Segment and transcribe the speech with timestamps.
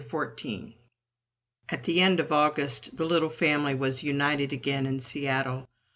[0.09, 0.73] CHAPTER XIV
[1.69, 5.69] At the end of August the little family was united again in Seattle.